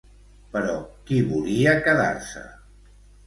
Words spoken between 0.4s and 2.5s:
Però qui volia quedar-se?